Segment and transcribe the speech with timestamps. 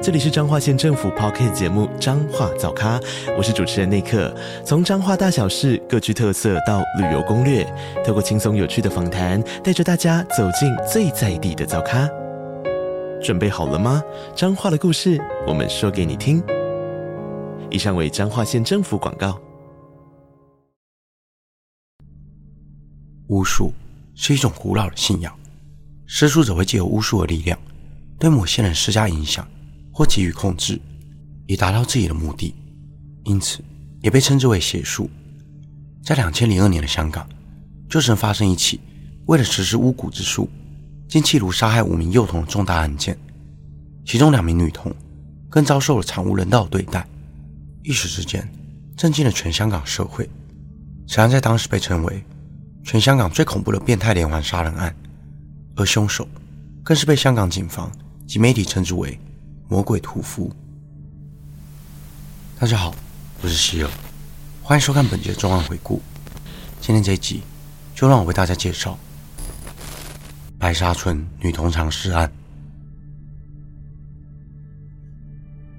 [0.00, 3.00] 这里是彰化县政府 Podcast 节目《彰化早咖》，
[3.36, 4.32] 我是主持人内克。
[4.64, 7.66] 从彰化大小事各具特色到旅游攻略，
[8.06, 12.08] 透过轻松有趣的访谈，带着大家走进最在地的早咖。
[13.20, 14.00] 准备好了吗？
[14.36, 16.40] 彰化的故事，我们说给你听。
[17.68, 19.36] 以上为彰化县政府广告。
[23.30, 23.72] 巫术
[24.14, 25.36] 是一种古老的信仰，
[26.06, 27.58] 施术者会借由巫术的力量，
[28.20, 29.44] 对某些人施加影响。
[29.98, 30.80] 或给予控制，
[31.48, 32.54] 以达到自己的目的，
[33.24, 33.64] 因此
[34.00, 35.10] 也被称之为邪术。
[36.04, 37.28] 在两千零二年的香港，
[37.90, 38.78] 就曾发生一起
[39.26, 40.48] 为了实施巫蛊之术，
[41.08, 43.18] 竟企图杀害五名幼童的重大案件，
[44.06, 44.94] 其中两名女童
[45.50, 47.04] 更遭受了惨无人道的对待，
[47.82, 48.48] 一时之间
[48.96, 50.30] 震惊了全香港社会。
[51.08, 52.22] 此案在当时被称为
[52.84, 54.94] 全香港最恐怖的变态连环杀人案，
[55.74, 56.28] 而凶手
[56.84, 57.90] 更是被香港警方
[58.28, 59.18] 及媒体称之为。
[59.70, 60.50] 魔鬼屠夫。
[62.58, 62.94] 大家好，
[63.42, 63.90] 我是希尔，
[64.62, 66.00] 欢迎收看本集的重案回顾。
[66.80, 67.42] 今天这一集，
[67.94, 68.98] 就让我为大家介绍
[70.58, 72.32] 白沙村女童藏尸案。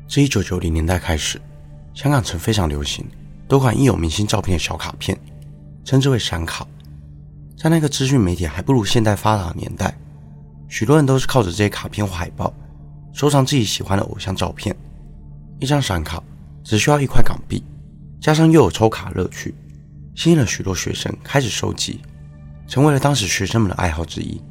[0.08, 1.42] 自一九九零年代开始，
[1.96, 3.04] 香港曾非常流行
[3.48, 5.20] 多款印有明星照片的小卡片，
[5.84, 6.64] 称之为闪卡。
[7.58, 9.98] 在那个资讯媒体还不如现代发达的年代，
[10.68, 12.54] 许多人都是靠着这些卡片或海报。
[13.14, 14.76] 收藏自己喜欢的偶像照片，
[15.60, 16.24] 一张闪卡
[16.64, 17.64] 只需要一块港币，
[18.22, 19.54] 加上又有抽卡乐趣，
[20.16, 22.00] 吸引了许多学生开始收集，
[22.68, 24.42] 成为了当时学生们的爱好之一。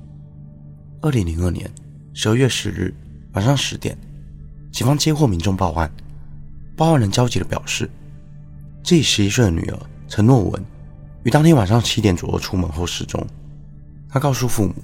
[1.00, 1.70] 二零零二年
[2.12, 2.92] 十二月十日
[3.32, 3.96] 晚上十点，
[4.72, 5.90] 警方接获民众报案，
[6.76, 7.88] 报案人焦急地表示，
[8.82, 9.78] 自己十一岁的女儿
[10.08, 10.64] 陈诺文
[11.22, 13.24] 于当天晚上七点左右出门后失踪。
[14.08, 14.74] 他告诉父母，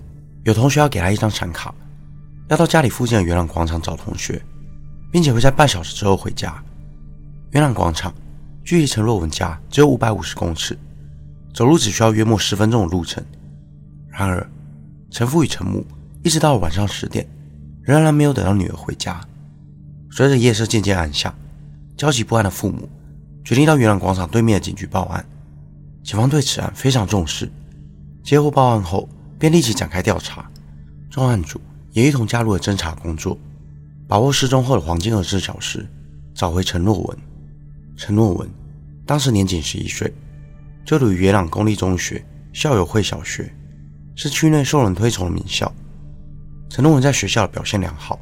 [0.44, 1.74] 有同学要给他一张闪卡。
[2.48, 4.40] 要到家里附近的元朗广场找同学，
[5.10, 6.62] 并且会在半小时之后回家。
[7.52, 8.12] 元朗广场
[8.62, 10.76] 距离陈若文家只有五百五十公尺，
[11.54, 13.24] 走路只需要约莫十分钟的路程。
[14.08, 14.46] 然而，
[15.10, 15.86] 陈父与陈母
[16.22, 17.26] 一直到了晚上十点，
[17.82, 19.20] 仍然没有等到女儿回家。
[20.10, 21.34] 随着夜色渐渐暗下，
[21.96, 22.88] 焦急不安的父母
[23.42, 25.24] 决定到元朗广场对面的警局报案。
[26.02, 27.50] 警方对此案非常重视，
[28.22, 30.48] 接获报案后便立即展开调查。
[31.08, 31.58] 重案组。
[31.94, 33.38] 也一同加入了侦查工作，
[34.08, 35.88] 把握失踪后的黄金二十四小时，
[36.34, 37.18] 找回陈若文。
[37.96, 38.50] 陈若文
[39.06, 40.12] 当时年仅十一岁，
[40.84, 42.22] 就读于元朗公立中学
[42.52, 43.48] 校友会小学，
[44.16, 45.72] 是区内受人推崇的名校。
[46.68, 48.18] 陈若文在学校表现良好，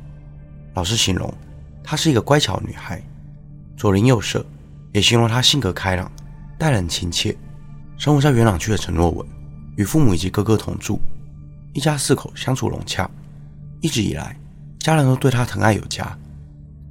[0.75, 1.33] 老师形容
[1.83, 3.03] 她是一个乖巧女孩，
[3.75, 4.45] 左邻右舍
[4.93, 6.13] 也形容她性格开朗，
[6.59, 7.35] 待人亲切。
[7.97, 9.27] 生活在元朗区的陈若文，
[9.77, 11.01] 与父母以及哥哥同住，
[11.73, 13.11] 一家四口相处融洽。
[13.83, 14.35] 一直以来，
[14.79, 16.17] 家人都对他疼爱有加，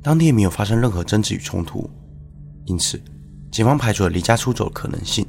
[0.03, 1.89] 当地也没有发生任何争执与冲突，
[2.65, 3.01] 因此，
[3.49, 5.25] 警方排除了离家出走的可能性。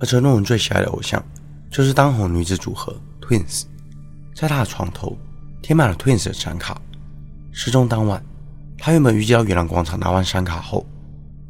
[0.00, 1.24] 而陈若文最喜爱的偶像，
[1.70, 2.92] 就是当红女子组合
[3.22, 3.62] Twins，
[4.34, 5.16] 在他的床头
[5.62, 6.82] 贴满了 Twins 的闪卡。
[7.52, 8.20] 失踪当晚，
[8.76, 10.84] 他原本预计到元朗广场拿完闪卡后，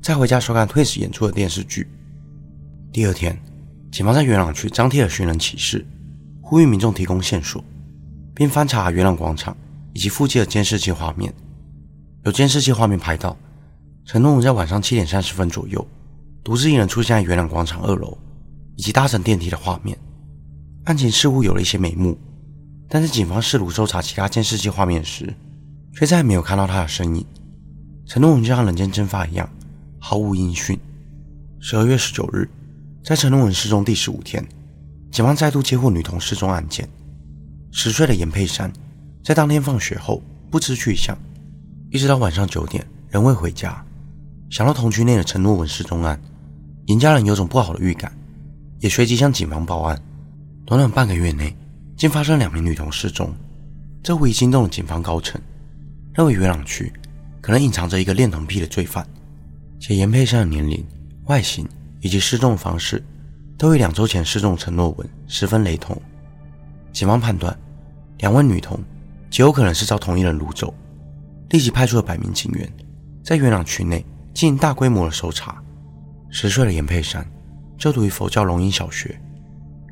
[0.02, 1.88] 再回家收看 Twins 演出的电视剧。
[2.92, 3.34] 第二天，
[3.90, 5.82] 警方在元朗区张贴了寻人启事，
[6.42, 7.64] 呼吁民众提供线索。
[8.34, 9.56] 并翻查元朗广场
[9.92, 11.32] 以及附近的监视器画面，
[12.24, 13.36] 有监视器画面拍到
[14.04, 15.86] 陈若文在晚上七点三十分左右
[16.42, 18.18] 独自一人出现在元朗广场二楼，
[18.76, 19.96] 以及搭乘电梯的画面。
[20.84, 22.18] 案情似乎有了一些眉目，
[22.88, 25.32] 但是警方试图搜查其他监视器画面时，
[25.94, 27.24] 却再也没有看到他的身影。
[28.04, 29.48] 陈若文就像人间蒸发一样，
[29.98, 30.78] 毫无音讯。
[31.60, 32.46] 十二月十九日，
[33.02, 34.46] 在陈若文失踪第十五天，
[35.10, 36.86] 警方再度接获女童失踪案件。
[37.76, 38.72] 十岁的严佩珊
[39.24, 41.18] 在当天放学后不知去向，
[41.90, 43.84] 一直到晚上九点仍未回家。
[44.48, 46.18] 想到同区内的陈诺文失踪案，
[46.86, 48.16] 严家人有种不好的预感，
[48.78, 50.00] 也随即向警方报案。
[50.64, 51.54] 短短半个月内，
[51.96, 53.34] 竟发生两名女童失踪，
[54.04, 55.38] 这无疑惊动了警方高层，
[56.14, 56.92] 认为元朗区
[57.40, 59.04] 可能隐藏着一个恋童癖的罪犯。
[59.80, 60.82] 且严佩珊的年龄、
[61.24, 61.68] 外形
[62.00, 63.02] 以及失踪的方式，
[63.58, 66.00] 都与两周前失踪的陈诺文十分雷同。
[66.92, 67.58] 警方判断，
[68.24, 68.82] 两位女童
[69.28, 70.72] 极有可能是遭同一人掳走，
[71.50, 72.66] 立即派出了百名警员，
[73.22, 75.62] 在元朗区内进行大规模的搜查。
[76.30, 77.22] 十岁的严佩珊
[77.76, 79.20] 就读于佛教龙吟小学，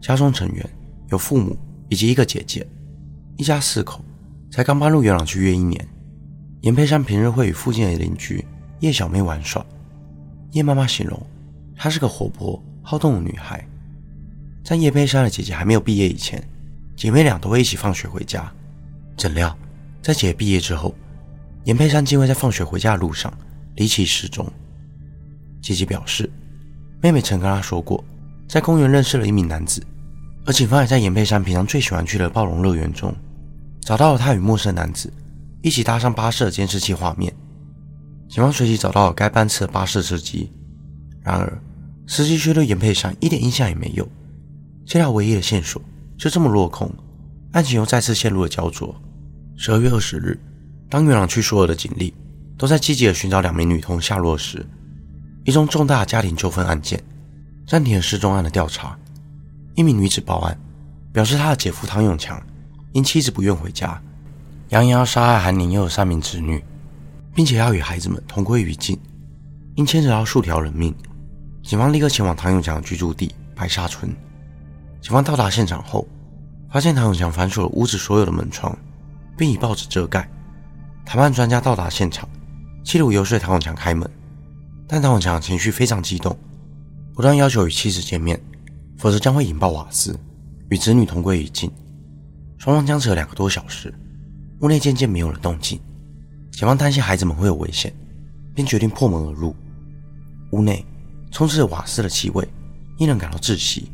[0.01, 0.67] 家中成员
[1.11, 1.55] 有父母
[1.91, 2.67] 以及一个姐姐，
[3.37, 4.03] 一家四口，
[4.51, 5.87] 才刚搬入元朗区约一年。
[6.63, 8.43] 严佩珊平日会与附近的邻居
[8.81, 9.63] 叶小妹玩耍。
[10.53, 11.21] 叶妈妈形容
[11.77, 13.63] 她是个活泼好动的女孩。
[14.65, 16.43] 在叶佩珊的姐姐还没有毕业以前，
[17.03, 18.49] 姐妹俩都会一起放学回家。
[19.17, 19.59] 怎料
[20.01, 20.95] 在姐毕业之后，
[21.65, 23.37] 严佩珊竟会在放学回家的路上
[23.75, 24.49] 离奇失踪。
[25.61, 26.31] 姐姐表示，
[27.01, 28.05] 妹妹曾跟她说过，
[28.47, 29.85] 在公园认识了一名男子，
[30.47, 33.13] 而警方也在严佩珊平常最喜欢去的暴龙乐园中
[33.81, 35.13] 找到了她与陌生男子
[35.61, 37.35] 一起搭上巴士的监视器画面，
[38.29, 40.53] 警方随即找到了该班次的巴士司机，
[41.21, 41.61] 然而
[42.07, 44.09] 司机却对严佩珊一点印象也没有。
[44.87, 45.83] 这条唯一的线索
[46.17, 46.91] 就这么落空，
[47.53, 48.95] 案情又再次陷入了焦灼。
[49.57, 50.39] 十二月二十日，
[50.89, 52.15] 当元朗区所有的警力
[52.57, 54.65] 都在积极的寻找两名女童下落时，
[55.45, 57.03] 一宗重大家庭纠纷案件
[57.67, 58.97] 暂停了失踪案的调查。
[59.75, 60.59] 一名女子报案，
[61.13, 62.41] 表示她的姐夫唐永强
[62.93, 64.01] 因妻子不愿回家。
[64.69, 66.63] 扬言要杀害韩宁幼的三名子女，
[67.35, 68.99] 并且要与孩子们同归于尽，
[69.75, 70.95] 因牵扯到数条人命，
[71.63, 74.11] 警方立刻前往唐永强居住地白沙村。
[75.03, 76.07] 警方到达现场后，
[76.71, 78.75] 发现唐永强反锁了屋子所有的门窗，
[79.37, 80.27] 并以报纸遮盖。
[81.05, 82.29] 谈判专家到达现场，
[82.85, 84.09] 企图游说唐永强开门，
[84.87, 86.39] 但唐永强情绪非常激动，
[87.15, 88.41] 不断要求与妻子见面，
[88.97, 90.17] 否则将会引爆瓦斯，
[90.69, 91.69] 与子女同归于尽。
[92.59, 93.93] 双方僵持了两个多小时。
[94.61, 95.81] 屋内渐渐没有了动静，
[96.53, 97.93] 警方担心孩子们会有危险，
[98.55, 99.53] 便决定破门而入。
[100.53, 100.87] 屋内
[101.33, 102.47] 充斥着瓦斯的气味，
[102.99, 103.91] 令人感到窒息。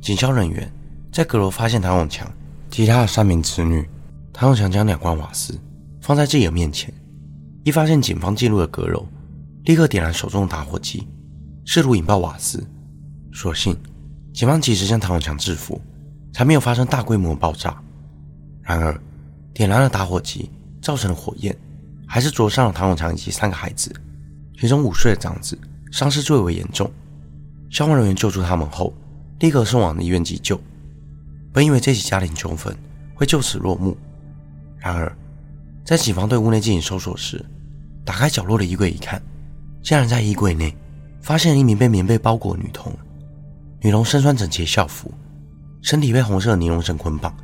[0.00, 0.70] 警消人员
[1.12, 2.30] 在阁楼发现唐永强
[2.70, 3.86] 及他的三名子女。
[4.32, 5.58] 唐永强将两罐瓦斯
[6.00, 6.94] 放在自己的面前，
[7.64, 9.04] 一发现警方进入了阁楼，
[9.64, 11.08] 立刻点燃手中的打火机，
[11.64, 12.64] 试图引爆瓦斯。
[13.32, 13.76] 所幸
[14.32, 15.80] 警方及时将唐永强制服，
[16.32, 17.76] 才没有发生大规模爆炸。
[18.62, 18.96] 然而，
[19.52, 20.48] 点燃了打火机，
[20.80, 21.56] 造成的火焰，
[22.06, 23.92] 还是灼伤了唐永强以及三个孩子，
[24.56, 25.58] 其中五岁的长子
[25.90, 26.88] 伤势最为严重。
[27.70, 28.94] 消防人员救出他们后，
[29.38, 30.60] 立刻送往医院急救。
[31.52, 32.76] 本以为这起家庭纠纷
[33.14, 33.96] 会就此落幕，
[34.78, 35.16] 然而，
[35.84, 37.44] 在警方对屋内进行搜索时，
[38.04, 39.20] 打开角落的衣柜一看，
[39.82, 40.76] 竟然在衣柜内
[41.20, 42.92] 发现了一名被棉被包裹的女童。
[43.80, 45.12] 女童身穿整齐校服，
[45.82, 47.34] 身体被红色尼龙绳捆绑，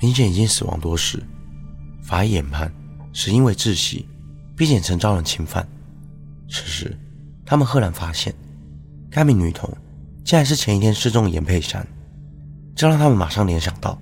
[0.00, 1.22] 明显已经死亡多时。
[2.02, 2.72] 法医研判，
[3.12, 4.06] 是因为窒息，
[4.56, 5.66] 并且曾遭人侵犯。
[6.48, 6.98] 此时，
[7.44, 8.34] 他们赫然发现，
[9.10, 9.70] 该名女童
[10.26, 11.86] 竟然是前一天失踪的严佩珊，
[12.74, 13.96] 这让他们马上联想到，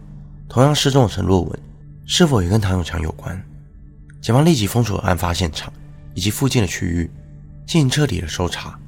[0.49, 1.61] 同样失踪的陈若文
[2.07, 3.39] 是否也跟唐永强有关。
[4.23, 5.71] 警方立即封锁了案发现场
[6.15, 7.11] 以及附近的区域，
[7.67, 8.81] 进行彻底的搜查。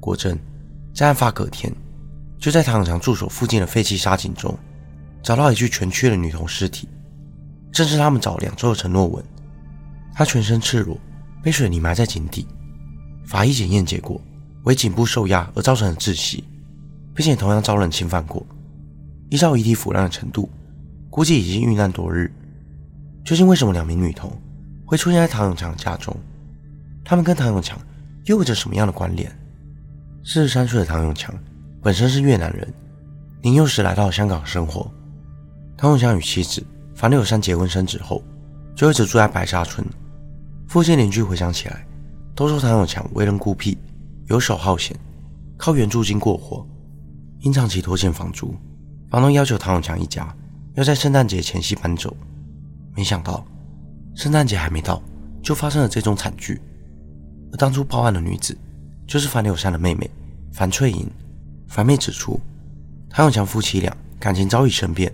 [0.00, 0.38] 果真，
[0.94, 1.70] 在案发隔天，
[2.38, 4.58] 就在唐永强住所附近的废弃沙井中，
[5.22, 6.88] 找到一具全躯的女童尸体。
[7.70, 9.22] 正是他们找两周的陈若文，
[10.14, 10.98] 她全身赤裸，
[11.42, 12.46] 被水泥埋在井底。
[13.26, 14.18] 法医检验结果
[14.62, 16.42] 为颈部受压而造成的窒息，
[17.14, 18.44] 并且同样遭人侵犯过。
[19.30, 20.48] 依照遗体腐烂的程度，
[21.08, 22.30] 估计已经遇难多日。
[23.24, 24.30] 究竟为什么两名女童
[24.84, 26.16] 会出现在唐永强家中？
[27.04, 27.78] 他们跟唐永强
[28.24, 29.30] 又有着什么样的关联？
[30.24, 31.34] 四十三岁的唐永强
[31.82, 32.72] 本身是越南人，
[33.40, 34.90] 年幼时来到香港生活。
[35.76, 36.64] 唐永强与妻子。
[36.94, 38.22] 樊柳珊结婚生子后，
[38.76, 39.84] 就一直住在白沙村。
[40.68, 41.84] 附近邻居回想起来，
[42.34, 43.76] 都说唐永强为人孤僻、
[44.26, 44.94] 游手好闲，
[45.56, 46.64] 靠援助金过活。
[47.42, 48.54] 因长期拖欠房租，
[49.10, 50.34] 房东要求唐永强一家
[50.74, 52.16] 要在圣诞节前夕搬走。
[52.96, 53.44] 没想到，
[54.14, 55.02] 圣诞节还没到，
[55.42, 56.60] 就发生了这种惨剧。
[57.52, 58.56] 而当初报案的女子，
[59.08, 60.08] 就是樊柳珊的妹妹
[60.52, 61.10] 樊翠莹。
[61.66, 62.40] 樊妹指出，
[63.10, 65.12] 唐永强夫妻俩感情早已生变，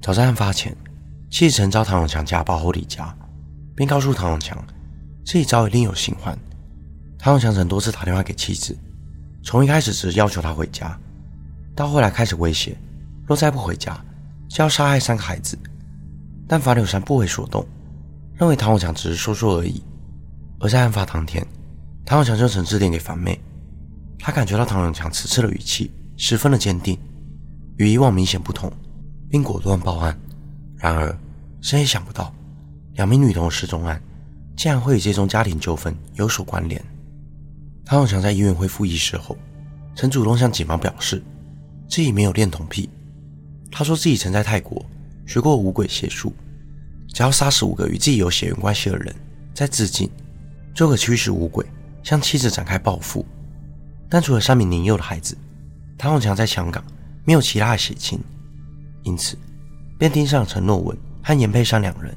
[0.00, 0.74] 早在案发前。
[1.30, 3.14] 妻子曾遭唐永强家暴后离家，
[3.76, 4.56] 并告诉唐永强
[5.26, 6.36] 自己早已另有新欢。
[7.18, 8.76] 唐永强曾多次打电话给妻子，
[9.44, 10.98] 从一开始只是要求她回家，
[11.80, 12.76] 到后来开始威胁，
[13.26, 13.98] 若再不回家
[14.50, 15.58] 就要杀害三个孩子。
[16.46, 17.66] 但樊柳山不为所动，
[18.34, 19.82] 认为唐永强只是说说而已。
[20.58, 21.42] 而在案发当天，
[22.04, 23.40] 唐永强就曾致电给樊妹，
[24.18, 26.98] 他感觉到唐永强此次的语气十分的坚定，
[27.78, 28.70] 与以往明显不同，
[29.30, 30.14] 并果断报案。
[30.76, 31.18] 然而，
[31.62, 32.30] 谁也想不到，
[32.92, 33.98] 两名女童失踪案
[34.54, 36.78] 竟然会与这宗家庭纠纷有所关联。
[37.86, 39.34] 唐永强在医院恢复意识后，
[39.96, 41.22] 曾主动向警方表示
[41.90, 42.88] 自己没有恋童癖。
[43.70, 44.84] 他说自己曾在泰国
[45.26, 46.32] 学过五鬼邪术，
[47.08, 49.14] 只要杀死五个与自己有血缘关系的人，
[49.52, 50.08] 再自尽，
[50.72, 51.66] 就可驱使五鬼
[52.04, 53.26] 向妻子展开报复。
[54.08, 55.36] 但除了三名年幼的孩子，
[55.98, 56.82] 唐永强在香港
[57.24, 58.18] 没有其他的血亲，
[59.02, 59.36] 因此。
[59.98, 62.16] 便盯上陈诺文和严佩珊两人，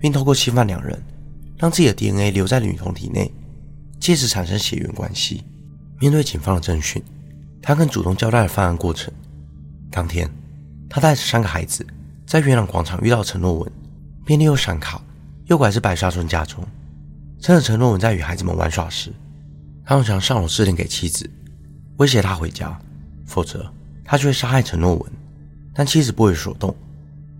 [0.00, 0.98] 并透过侵犯两人，
[1.58, 3.30] 让自己的 DNA 留在女童体内，
[4.00, 5.44] 借此产生血缘关系。
[6.00, 7.02] 面对警方的侦讯，
[7.62, 9.12] 他更主动交代了犯案过程。
[9.90, 10.30] 当天，
[10.88, 11.86] 他带着三个孩子
[12.26, 13.72] 在元朗广场遇到陈若文，
[14.24, 15.00] 便利用闪卡
[15.46, 16.64] 诱拐至白沙村家中。
[17.40, 19.12] 趁着陈若文在与孩子们玩耍时，
[19.84, 21.28] 唐永强上楼致电给妻子，
[21.98, 22.76] 威胁他回家，
[23.26, 23.70] 否则
[24.04, 25.12] 他就会杀害陈若文。
[25.74, 26.74] 但妻子不为所动，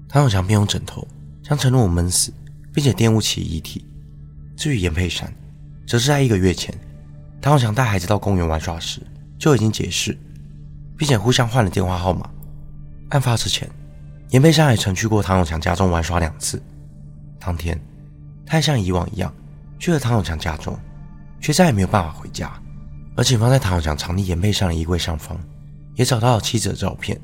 [0.08, 1.06] 唐永强便用枕头
[1.42, 2.32] 将陈若文闷死，
[2.72, 3.84] 并且玷污其遗体。
[4.56, 5.32] 至于严佩珊，
[5.86, 6.72] 则是在一个月前，
[7.40, 9.00] 唐永强带孩子到公园玩耍时
[9.38, 10.16] 就已经解释，
[10.96, 12.28] 并且互相换了电话号码。
[13.10, 13.70] 案发之前，
[14.30, 16.62] 严佩珊也曾去过唐永强家中玩耍两次。
[17.38, 17.80] 当天，
[18.44, 19.32] 他也像以往一样
[19.78, 20.78] 去了唐永强家中，
[21.40, 22.52] 却再也没有办法回家。
[23.14, 25.38] 而警方在唐永强藏匿严佩珊的衣柜上方，
[25.94, 27.18] 也找到了妻子的照片，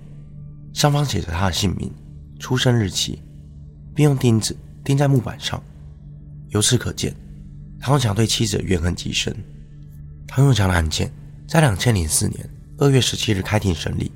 [0.72, 1.92] 上方写着他的姓名、
[2.38, 3.22] 出生日期，
[3.94, 5.62] 并用钉子钉在木板上。
[6.48, 7.14] 由此可见，
[7.80, 9.34] 唐永强对妻子怨恨极深。
[10.26, 11.12] 唐永强的案件
[11.52, 14.10] 在两千零四年二月十七日开庭审理。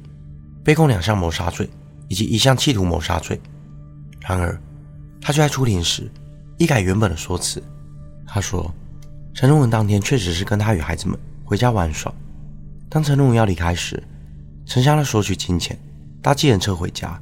[0.65, 1.69] 被控两项谋杀罪
[2.09, 3.39] 以及一项企图谋杀罪，
[4.21, 4.59] 然而
[5.21, 6.11] 他却在出庭时
[6.57, 7.63] 一改原本的说辞。
[8.27, 8.75] 他说，
[9.35, 12.11] 陈若文当天确实是跟他与孩子们回家玩耍。
[12.89, 14.03] 当陈若文要离开时，
[14.65, 15.79] 曾向他索取金钱，
[16.23, 17.21] 搭计程车回家，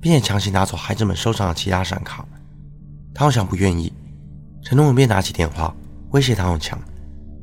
[0.00, 2.26] 并且强行拿走孩子们收藏的其他闪卡。
[3.14, 3.92] 唐永强不愿意，
[4.64, 5.72] 陈若文便拿起电话
[6.10, 6.76] 威胁唐永强，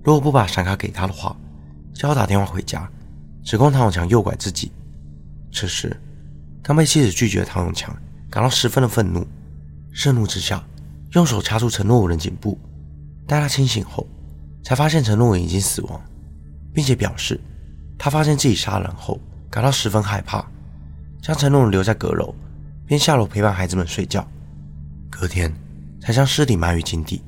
[0.03, 1.33] 如果不把闪卡给他的话，
[1.93, 2.89] 只好打电话回家，
[3.43, 4.71] 指控唐永强诱拐自己。
[5.51, 5.95] 此时，
[6.61, 7.95] 刚被妻子拒绝的唐永强
[8.29, 9.25] 感到十分的愤怒，
[9.91, 10.63] 盛怒之下，
[11.11, 12.57] 用手掐住陈若文的颈部。
[13.27, 14.07] 待他清醒后，
[14.63, 16.01] 才发现陈若文已经死亡，
[16.73, 17.39] 并且表示
[17.97, 19.19] 他发现自己杀人后
[19.49, 20.45] 感到十分害怕，
[21.21, 22.33] 将陈若文留在阁楼，
[22.85, 24.27] 便下楼陪伴孩子们睡觉。
[25.09, 25.53] 隔天，
[26.01, 27.21] 才将尸体埋于井底，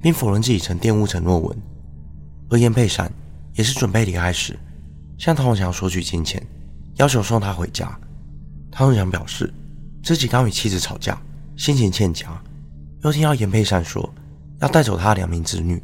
[0.00, 1.56] 并否认自己曾玷污陈若文。
[2.50, 3.12] 而严佩珊
[3.58, 4.56] 也是准备离开时，
[5.18, 6.40] 向唐永强索取金钱。
[6.94, 7.98] 要求送他回家。
[8.70, 9.52] 唐永强表示，
[10.00, 11.20] 自己刚与妻子吵架，
[11.56, 12.40] 心情欠佳，
[13.02, 14.08] 又听到严佩珊说
[14.60, 15.82] 要带走他的两名子女，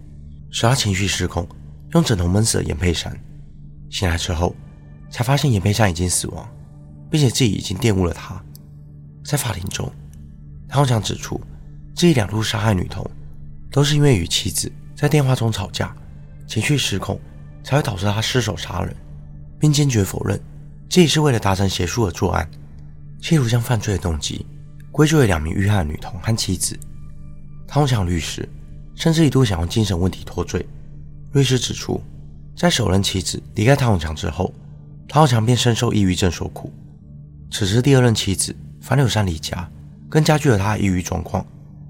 [0.53, 1.49] 使他情绪失控，
[1.95, 3.13] 用枕头闷死了严佩珊。
[3.91, 4.55] 醒来之后，
[5.11, 6.49] 才发现严佩珊已经死亡，
[7.11, 8.41] 并且自己已经玷污了她。
[9.25, 9.91] 在法庭中，
[10.69, 11.41] 唐永强指出，
[11.97, 13.05] 自己两度杀害女童，
[13.73, 15.93] 都是因为与妻子在电话中吵架，
[16.47, 17.21] 情绪失控，
[17.65, 18.95] 才会导致他失手杀人，
[19.59, 20.39] 并坚决否认。
[20.89, 22.49] 自己是为了达成协议而作案，
[23.21, 24.47] 企图将犯罪的动机
[24.93, 26.79] 归咎于两名遇害的女童和妻子。
[27.67, 28.49] 唐永强律师
[28.95, 30.65] 甚至一度想用精神问题脱罪。
[31.33, 32.01] 律师指出，
[32.55, 34.55] 在首任妻子离开唐永强之后，
[35.09, 36.73] 唐永强便深受抑郁症所苦。
[37.51, 39.69] 此时第二任妻子樊柳珊离家，
[40.09, 41.45] 更加剧了他的抑郁状况，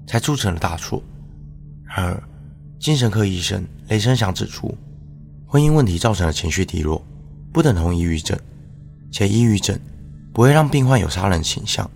[0.07, 1.03] 才铸成了大错。
[1.83, 2.23] 然而，
[2.79, 4.75] 精神科医生雷声祥指出，
[5.47, 7.05] 婚姻问题造成的情绪低落，
[7.53, 8.37] 不等同抑郁症。
[9.11, 9.79] 且抑郁症
[10.33, 11.89] 不会让病患有杀人倾向，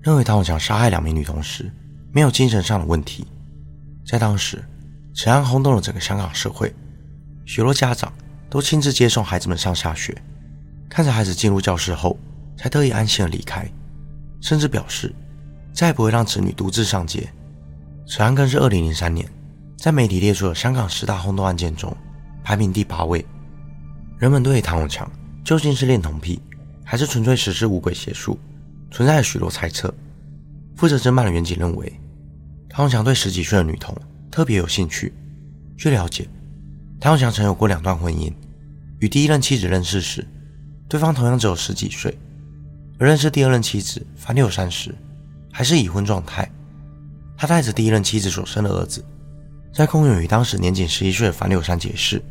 [0.00, 1.68] 认为唐永强杀害两名女同时
[2.12, 3.26] 没有精神上的问题。
[4.06, 4.64] 在当时，
[5.14, 6.72] 此案轰动了整个香港社会，
[7.44, 8.12] 许多家长
[8.48, 10.16] 都亲自接送孩子们上下学，
[10.88, 12.16] 看着孩子进入教室后
[12.56, 13.68] 才得以安心的离开，
[14.40, 15.12] 甚至表示
[15.72, 17.28] 再也不会让子女独自上街。
[18.06, 19.28] 此案更是2003年
[19.76, 21.92] 在媒体列出了香港十大轰动案件中
[22.44, 23.24] 排名第八位。
[24.18, 25.10] 人们对唐永强
[25.42, 26.40] 究竟是恋童癖，
[26.84, 28.38] 还是纯粹实施五轨邪术？
[28.90, 29.92] 存在了许多猜测。
[30.76, 31.92] 负责侦办的员警认为，
[32.68, 33.96] 唐永强对十几岁的女童
[34.30, 35.12] 特别有兴趣。
[35.76, 36.28] 据了解，
[37.00, 38.32] 唐永强曾有过两段婚姻。
[39.00, 40.26] 与第一任妻子认识时，
[40.88, 42.12] 对方同样只有十几岁；
[42.98, 44.94] 而认识第二任妻子樊六三时，
[45.52, 46.48] 还是已婚状态。
[47.36, 49.04] 他带着第一任妻子所生的儿子，
[49.74, 52.22] 在公园与当时年仅十一岁的樊柳珊结识。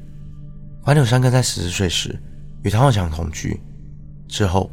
[0.86, 2.18] 樊柳珊更在十四岁时。
[2.64, 3.60] 与唐永强同居
[4.26, 4.72] 之后，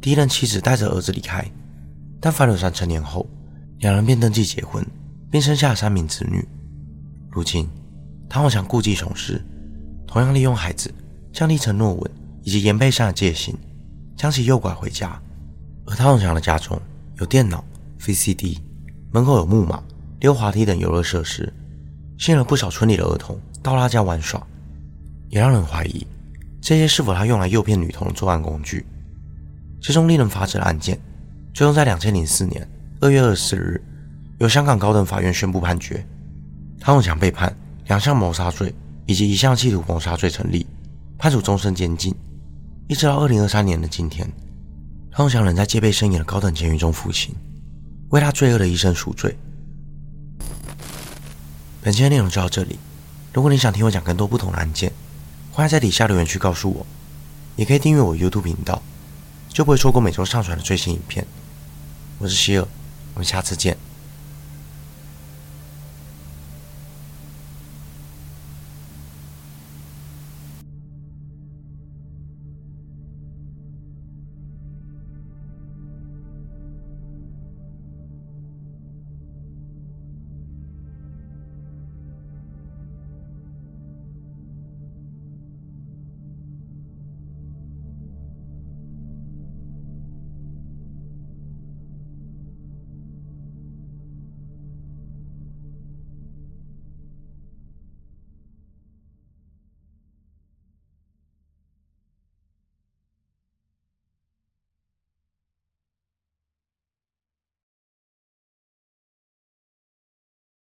[0.00, 1.48] 第一任妻子带着儿子离开，
[2.20, 3.24] 但樊柳珊成年后，
[3.78, 4.84] 两人便登记结婚，
[5.30, 6.44] 并生下三名子女。
[7.30, 7.68] 如今，
[8.28, 9.40] 唐永强故技重施，
[10.04, 10.92] 同样利用孩子
[11.32, 12.10] 降低陈诺文
[12.42, 13.56] 以及严佩珊的戒心，
[14.16, 15.16] 将其诱拐回家。
[15.86, 16.76] 而唐永强的家中
[17.20, 17.64] 有电脑、
[18.00, 18.58] VCD，
[19.12, 19.80] 门口有木马、
[20.18, 21.52] 溜滑梯等游乐设施，
[22.18, 24.44] 吸引了不少村里的儿童到他家玩耍，
[25.30, 26.06] 也让人怀疑。
[26.60, 28.84] 这些是否他用来诱骗女童的作案工具？
[29.80, 30.98] 这宗令人发指的案件，
[31.54, 32.68] 最终在两千零四年
[33.00, 33.80] 二月二十日，
[34.38, 36.04] 由香港高等法院宣布判决，
[36.80, 37.54] 唐永强被判
[37.86, 38.74] 两项谋杀罪
[39.06, 40.66] 以及一项企图谋杀罪成立，
[41.16, 42.12] 判处终身监禁。
[42.88, 44.28] 一直到二零二三年的今天，
[45.12, 47.32] 汤永强仍在戒备森严的高等监狱中服刑，
[48.08, 49.36] 为他罪恶的一生赎罪。
[51.88, 52.78] 本期的内容就到这里。
[53.32, 54.92] 如果你想听我讲更多不同的案件，
[55.50, 56.86] 欢迎在底下留言区告诉我，
[57.56, 58.82] 也可以订阅我 YouTube 频道，
[59.48, 61.26] 就不会错过每周上传的最新影片。
[62.18, 62.68] 我是希尔，
[63.14, 63.78] 我们下次见。